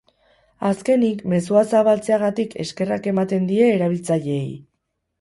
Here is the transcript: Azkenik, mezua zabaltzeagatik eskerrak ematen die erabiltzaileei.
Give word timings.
Azkenik, 0.69 1.19
mezua 1.33 1.63
zabaltzeagatik 1.75 2.57
eskerrak 2.67 3.13
ematen 3.15 3.49
die 3.55 3.71
erabiltzaileei. 3.79 4.47